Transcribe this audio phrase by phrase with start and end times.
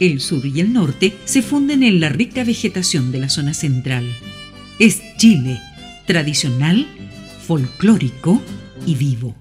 [0.00, 4.06] El sur y el norte se funden en la rica vegetación de la zona central.
[4.78, 5.58] Es Chile,
[6.06, 6.86] tradicional,
[7.44, 8.40] folclórico
[8.86, 9.34] y vivo.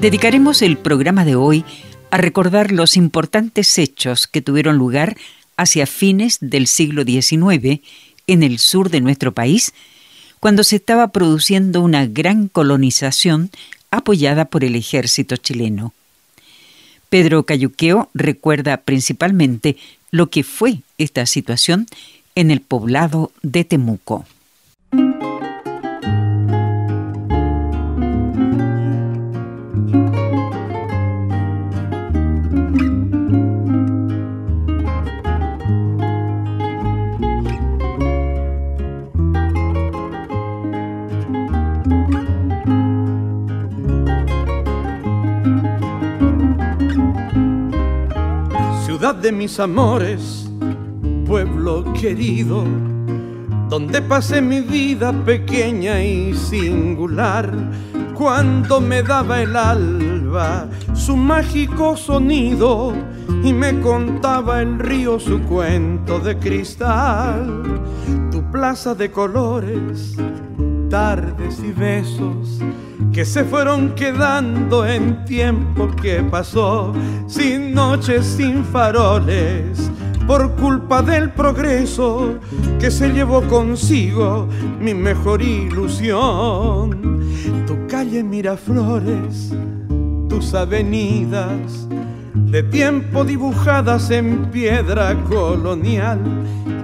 [0.00, 1.64] Dedicaremos el programa de hoy
[2.12, 5.16] a recordar los importantes hechos que tuvieron lugar
[5.56, 7.80] hacia fines del siglo XIX
[8.28, 9.74] en el sur de nuestro país,
[10.40, 13.50] cuando se estaba produciendo una gran colonización
[13.90, 15.92] apoyada por el ejército chileno.
[17.08, 19.76] Pedro Cayuqueo recuerda principalmente
[20.10, 21.86] lo que fue esta situación
[22.34, 24.26] en el poblado de Temuco.
[49.20, 50.48] De mis amores,
[51.26, 52.64] pueblo querido,
[53.68, 57.52] donde pasé mi vida pequeña y singular,
[58.14, 62.92] cuando me daba el alba su mágico sonido
[63.42, 67.62] y me contaba el río su cuento de cristal,
[68.30, 70.16] tu plaza de colores,
[70.88, 72.60] tardes y besos
[73.12, 76.92] que se fueron quedando en tiempo que pasó,
[77.26, 79.90] sin noches, sin faroles,
[80.26, 82.38] por culpa del progreso
[82.78, 84.46] que se llevó consigo
[84.80, 87.18] mi mejor ilusión.
[87.66, 89.54] Tu calle Miraflores,
[90.28, 91.88] tus avenidas,
[92.50, 96.18] de tiempo dibujadas en piedra colonial,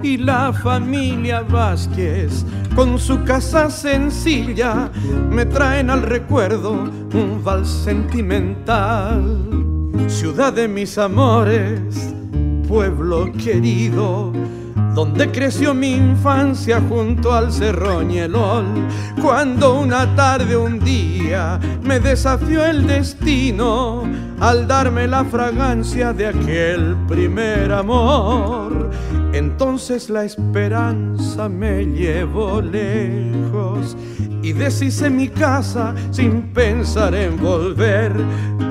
[0.03, 2.45] y la familia Vázquez
[2.75, 4.91] con su casa sencilla
[5.31, 6.73] me traen al recuerdo
[7.13, 9.41] un vals sentimental.
[10.07, 12.13] Ciudad de mis amores,
[12.67, 14.31] pueblo querido,
[14.95, 18.65] donde creció mi infancia junto al Cerroñelol,
[19.21, 24.03] cuando una tarde, un día, me desafió el destino
[24.39, 28.89] al darme la fragancia de aquel primer amor.
[29.33, 33.97] Entonces la esperanza me llevó lejos
[34.45, 38.13] y deshice mi casa sin pensar en volver.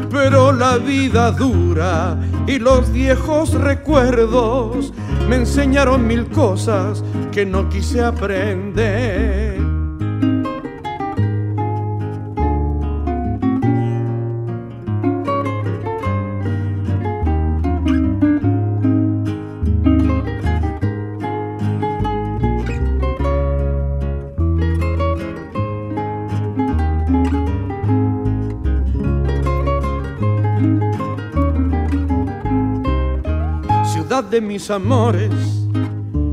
[0.09, 4.93] Pero la vida dura y los viejos recuerdos
[5.29, 7.03] me enseñaron mil cosas
[7.33, 9.64] que no quise aprender.
[34.31, 35.31] De mis amores,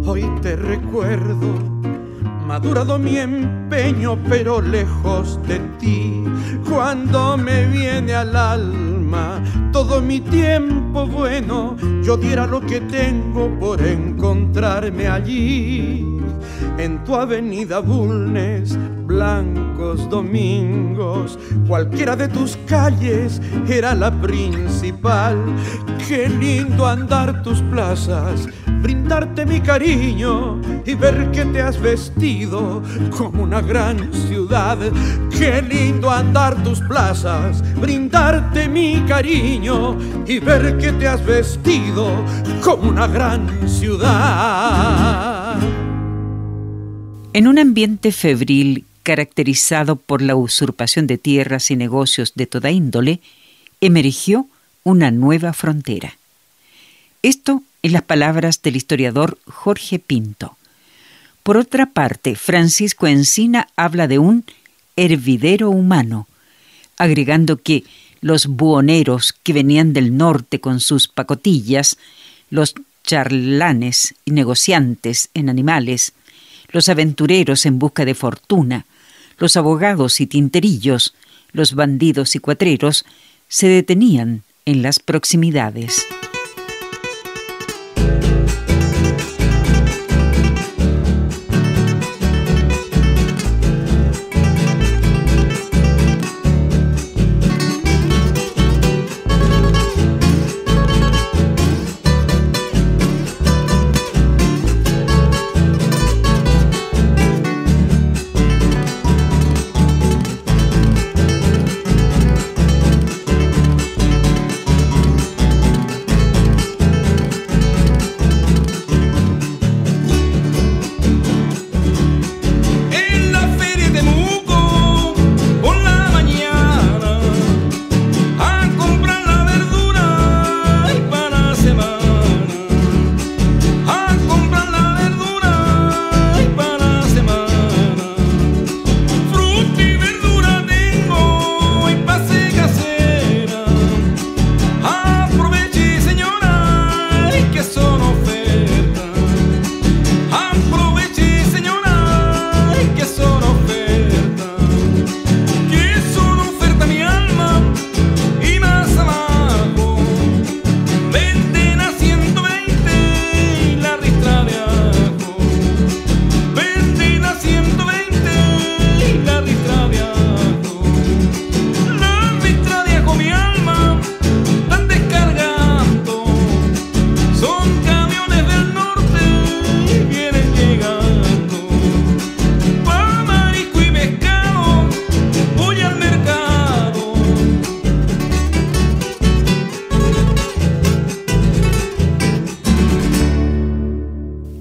[0.06, 1.48] hoy te recuerdo.
[2.46, 6.24] Madurado mi empeño, pero lejos de ti.
[6.70, 9.42] Cuando me viene al alma
[9.72, 16.06] todo mi tiempo bueno, yo diera lo que tengo por encontrarme allí.
[16.78, 18.78] En tu avenida Bulnes,
[19.22, 21.38] blancos domingos,
[21.68, 23.40] cualquiera de tus calles
[23.70, 25.38] era la principal.
[26.08, 28.48] Qué lindo andar tus plazas,
[28.82, 32.82] brindarte mi cariño y ver que te has vestido
[33.16, 34.80] como una gran ciudad.
[35.30, 42.10] Qué lindo andar tus plazas, brindarte mi cariño y ver que te has vestido
[42.64, 45.60] como una gran ciudad.
[47.34, 53.20] En un ambiente febril caracterizado por la usurpación de tierras y negocios de toda índole,
[53.82, 54.48] emergió
[54.84, 56.18] una nueva frontera.
[57.24, 60.58] Esto en las palabras del historiador Jorge Pinto.
[61.44, 64.46] Por otra parte, Francisco Encina habla de un
[64.96, 66.28] hervidero humano,
[66.98, 67.84] agregando que
[68.22, 71.98] los buhoneros que venían del norte con sus pacotillas,
[72.52, 76.14] los charlanes y negociantes en animales,
[76.70, 78.86] los aventureros en busca de fortuna,
[79.42, 81.16] los abogados y tinterillos,
[81.52, 83.06] los bandidos y cuatreros,
[83.48, 86.06] se detenían en las proximidades.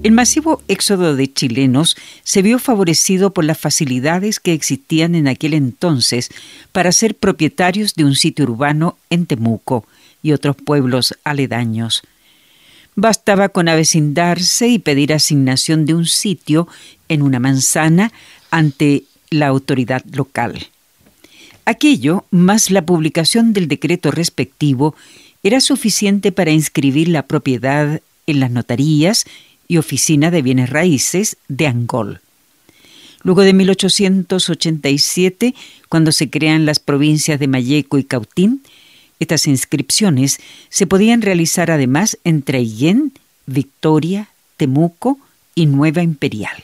[0.03, 5.53] El masivo éxodo de chilenos se vio favorecido por las facilidades que existían en aquel
[5.53, 6.31] entonces
[6.71, 9.85] para ser propietarios de un sitio urbano en Temuco
[10.23, 12.01] y otros pueblos aledaños.
[12.95, 16.67] Bastaba con avecindarse y pedir asignación de un sitio
[17.07, 18.11] en una manzana
[18.49, 20.67] ante la autoridad local.
[21.65, 24.95] Aquello, más la publicación del decreto respectivo,
[25.43, 29.25] era suficiente para inscribir la propiedad en las notarías
[29.71, 32.19] y Oficina de Bienes Raíces de Angol.
[33.23, 35.55] Luego de 1887,
[35.87, 38.63] cuando se crean las provincias de Mayeco y Cautín,
[39.21, 43.13] estas inscripciones se podían realizar además en Traillén,
[43.45, 44.27] Victoria,
[44.57, 45.17] Temuco
[45.55, 46.61] y Nueva Imperial.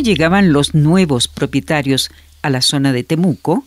[0.00, 2.10] Llegaban los nuevos propietarios
[2.42, 3.64] a la zona de Temuco?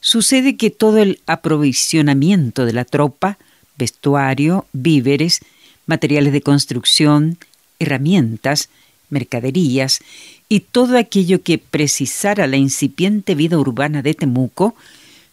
[0.00, 3.38] Sucede que todo el aprovisionamiento de la tropa,
[3.76, 5.40] vestuario, víveres,
[5.86, 7.38] materiales de construcción,
[7.78, 8.68] herramientas,
[9.10, 10.00] mercaderías
[10.48, 14.74] y todo aquello que precisara la incipiente vida urbana de Temuco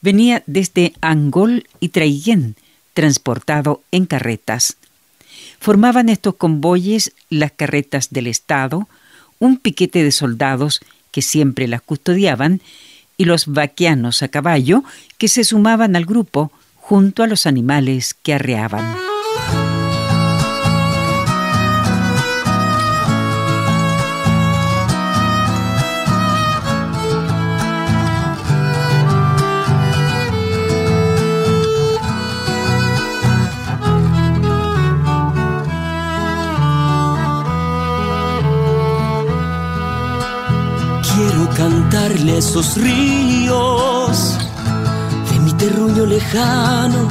[0.01, 2.55] venía desde Angol y Traiguén,
[2.93, 4.77] transportado en carretas.
[5.59, 8.87] Formaban estos convoyes las carretas del Estado,
[9.41, 10.79] un piquete de soldados
[11.11, 12.61] que siempre las custodiaban
[13.17, 14.85] y los vaqueanos a caballo
[15.17, 19.10] que se sumaban al grupo junto a los animales que arreaban.
[42.01, 44.37] Cantarle esos ríos
[45.31, 47.07] de mi terruño lejano,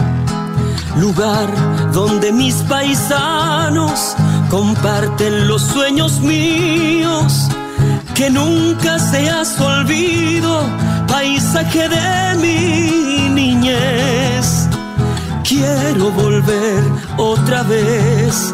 [0.98, 1.48] lugar
[1.92, 4.16] donde mis paisanos
[4.50, 7.48] comparten los sueños míos,
[8.16, 10.60] que nunca seas olvido,
[11.06, 14.68] paisaje de mi niñez.
[15.44, 16.82] Quiero volver
[17.16, 18.52] otra vez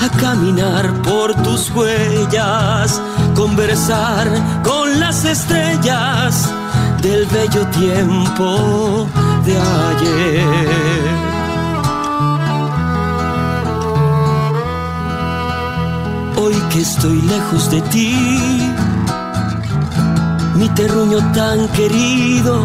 [0.00, 3.00] a caminar por tus huellas,
[3.38, 4.26] conversar
[4.64, 6.52] con las estrellas
[7.00, 9.06] del bello tiempo
[9.46, 10.44] de ayer.
[16.36, 18.72] Hoy que estoy lejos de ti,
[20.56, 22.64] mi terruño tan querido,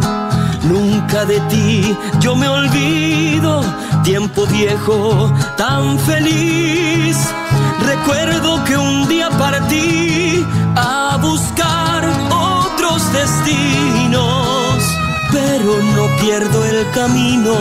[0.63, 3.61] nunca de ti yo me olvido
[4.03, 7.17] tiempo viejo tan feliz.
[7.95, 10.43] Recuerdo que un día partí
[10.75, 14.83] a buscar otros destinos,
[15.31, 17.53] pero no pierdo el camino.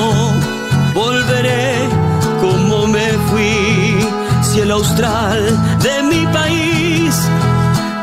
[0.94, 1.86] Volveré
[2.40, 4.08] como me fui,
[4.42, 5.42] cielo austral
[5.80, 7.14] de mi país.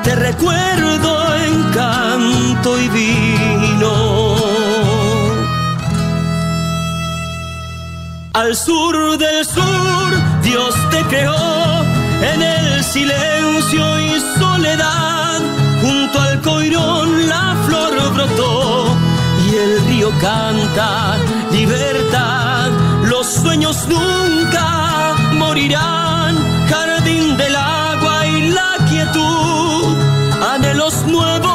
[0.04, 4.36] Te recuerdo en canto y vino.
[8.34, 10.10] Al sur del sur,
[10.44, 11.49] Dios te creó el
[12.92, 15.40] silencio y soledad.
[15.82, 18.98] Junto al coirón la flor brotó
[19.46, 21.18] y el río canta
[21.52, 22.70] libertad.
[23.04, 26.36] Los sueños nunca morirán.
[26.68, 29.96] Jardín del agua y la quietud,
[30.54, 31.49] anhelos nuevos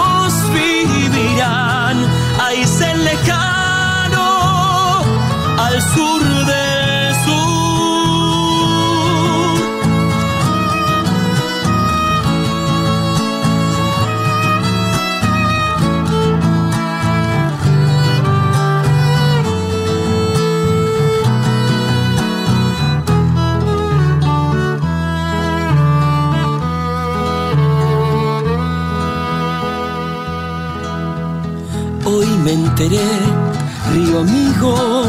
[32.88, 35.05] río amigo,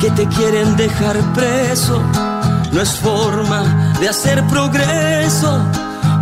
[0.00, 2.00] que te quieren dejar preso.
[2.72, 5.60] No es forma de hacer progreso.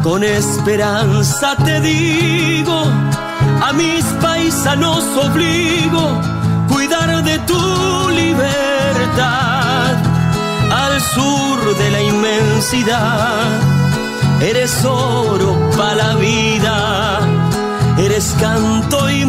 [0.02, 2.84] Con esperanza te digo,
[3.62, 6.20] a mis paisanos obligo
[6.68, 9.96] cuidar de tu libertad.
[10.72, 13.44] Al sur de la inmensidad,
[14.40, 17.40] eres oro para la vida
[18.04, 19.26] eres canto y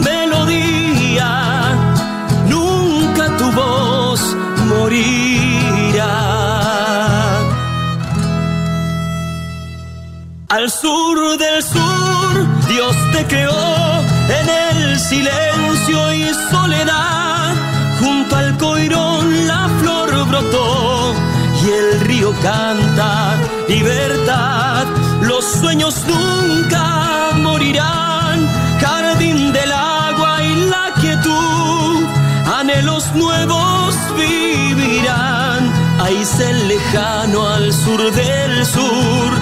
[10.50, 17.56] Al sur del sur, Dios te creó en el silencio y soledad,
[18.02, 21.14] junto al coirón la flor brotó
[21.64, 23.38] y el río canta
[23.70, 24.86] libertad,
[25.22, 28.46] los sueños nunca morirán.
[28.82, 32.06] Jardín del agua y la quietud,
[32.60, 33.81] anhelos nuevos
[34.16, 35.82] vivirán,
[36.26, 39.34] se lejano al sur del sur,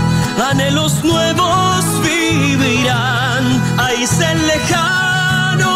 [0.50, 5.74] anhelos nuevos vivirán, ahí se lejano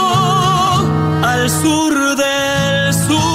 [1.23, 3.33] al sur del sur.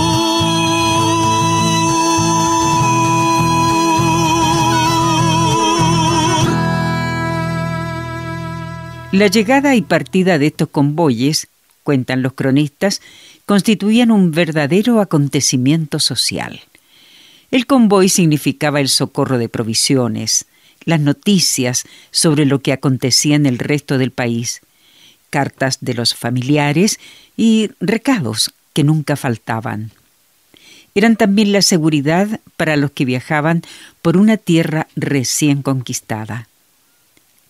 [9.13, 11.49] La llegada y partida de estos convoyes,
[11.83, 13.03] cuentan los cronistas,
[13.49, 16.61] constituían un verdadero acontecimiento social.
[17.51, 20.45] El convoy significaba el socorro de provisiones,
[20.85, 24.61] las noticias sobre lo que acontecía en el resto del país,
[25.31, 27.01] cartas de los familiares
[27.39, 29.93] y recados que nunca faltaban.
[30.95, 33.63] Eran también la seguridad para los que viajaban
[34.03, 36.48] por una tierra recién conquistada.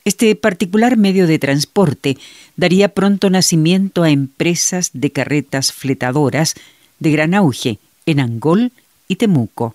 [0.09, 2.17] Este particular medio de transporte
[2.57, 6.55] daría pronto nacimiento a empresas de carretas fletadoras
[6.99, 8.73] de gran auge en Angol
[9.07, 9.75] y Temuco,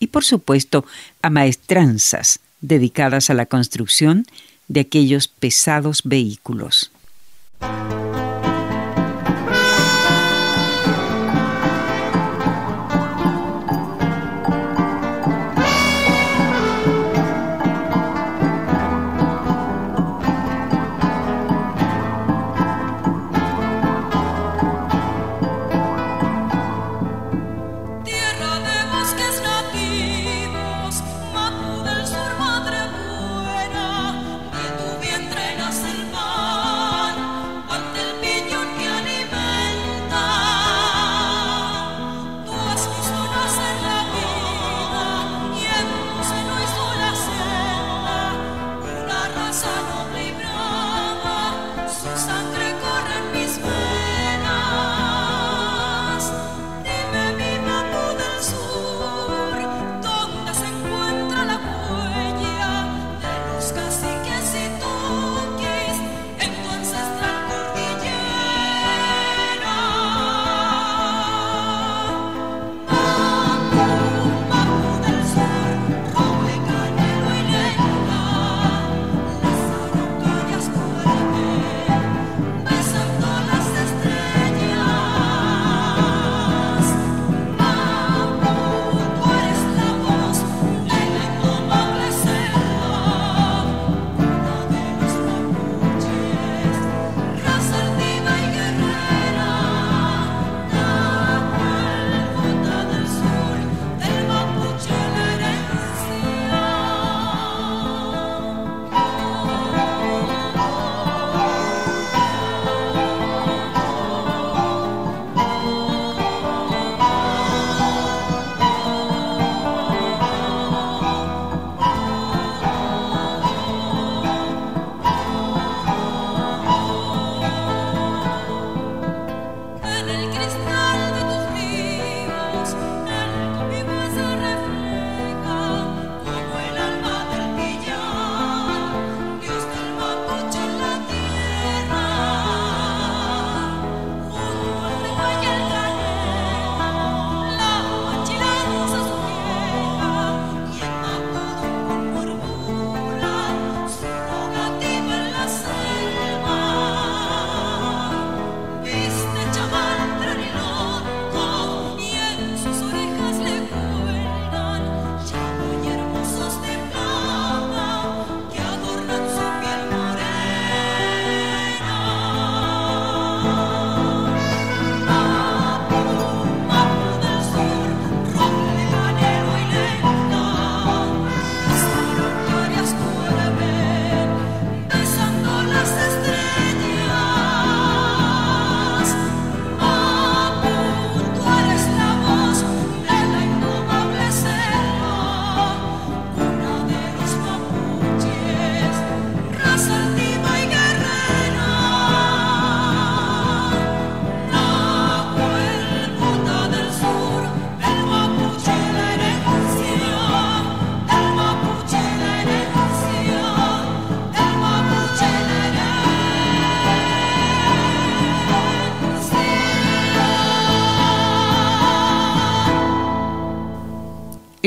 [0.00, 0.84] y por supuesto
[1.22, 4.26] a maestranzas dedicadas a la construcción
[4.66, 6.90] de aquellos pesados vehículos.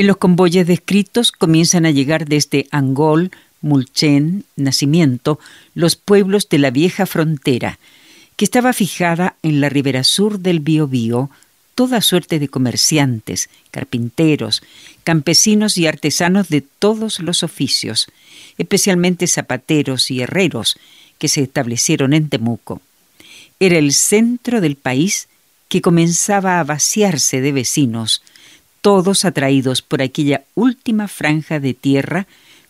[0.02, 3.30] En los convoyes descritos comienzan a llegar desde Angol,
[3.62, 5.40] Mulchen, Nacimiento,
[5.76, 7.78] los pueblos de la vieja frontera,
[8.36, 11.30] que estaba fijada en la ribera sur del Biobío,
[11.76, 14.64] toda suerte de comerciantes, carpinteros,
[15.04, 18.08] campesinos y artesanos de todos los oficios,
[18.58, 20.80] especialmente zapateros y herreros,
[21.20, 22.82] que se establecieron en Temuco.
[23.60, 25.28] Era el centro del país
[25.70, 28.24] que comenzaba a vaciarse de vecinos,
[28.82, 32.28] todos atraídos por aquella última franja de tierra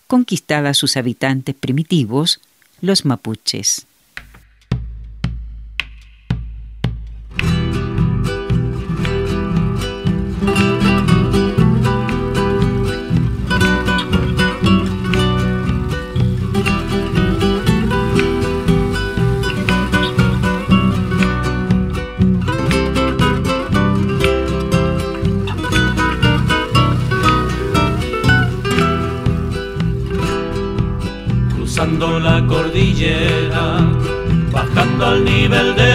[0.07, 2.41] conquistada a sus habitantes primitivos,
[2.81, 3.85] los mapuches.
[35.41, 35.90] nivel de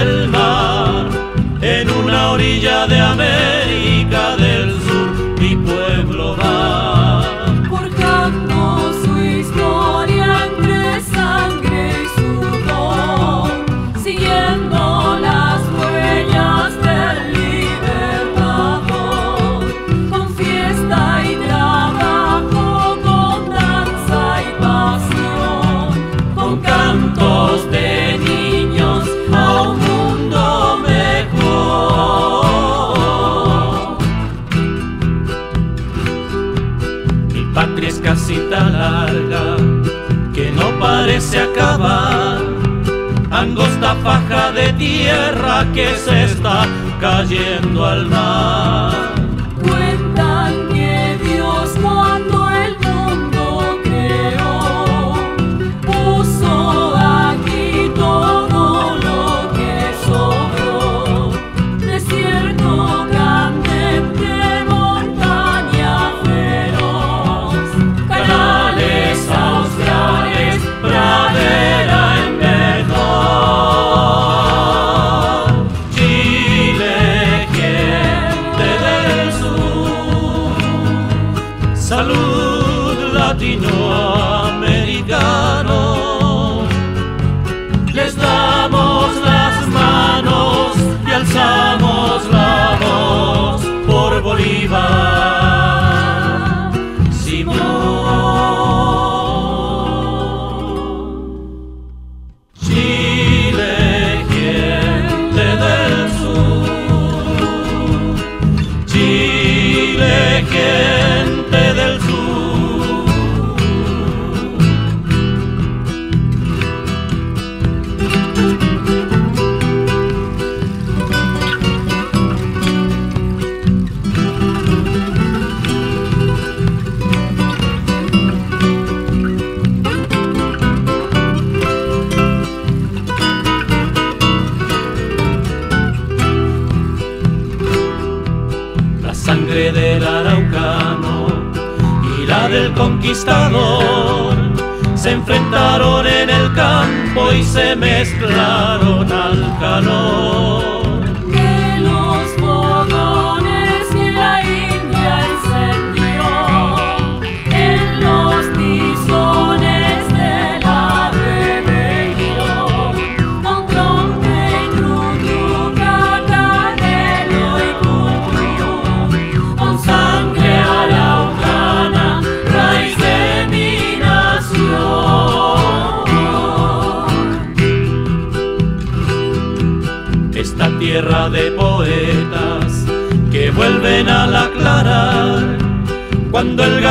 [43.87, 46.67] la faja de tierra que se está
[47.01, 49.16] cayendo al mar.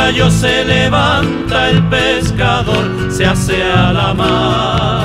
[0.06, 5.05] rayo se levanta el pescador, se hace a la mar.